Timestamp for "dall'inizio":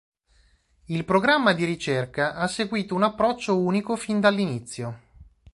4.19-5.01